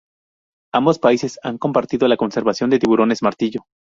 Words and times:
Ambos 0.73 0.97
países 0.97 1.37
han 1.43 1.59
compartido 1.59 2.07
la 2.07 2.17
conservación 2.17 2.71
de 2.71 2.79
tiburones 2.79 3.21
martillo. 3.21 3.67